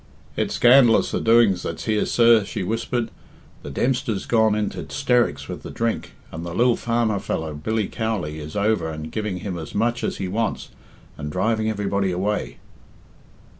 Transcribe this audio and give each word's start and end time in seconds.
"It's 0.35 0.55
scandalous 0.55 1.11
the 1.11 1.21
doings 1.21 1.61
that's 1.61 1.85
here, 1.85 2.07
sir," 2.07 2.43
she 2.43 2.63
whispered. 2.63 3.11
"The 3.61 3.69
Dempster's 3.69 4.25
gone 4.25 4.55
into 4.55 4.79
'sterics 4.85 5.47
with 5.47 5.61
the 5.61 5.69
drink, 5.69 6.13
and 6.31 6.43
the 6.43 6.55
lil 6.55 6.75
farmer 6.75 7.19
fellow, 7.19 7.53
Billiam 7.53 7.91
Cowley, 7.91 8.39
is 8.39 8.55
over 8.55 8.89
and 8.89 9.11
giving 9.11 9.41
him 9.41 9.59
as 9.59 9.75
much 9.75 10.03
as 10.03 10.17
he 10.17 10.27
wants, 10.27 10.69
and 11.19 11.31
driving 11.31 11.69
everybody 11.69 12.11
away." 12.11 12.57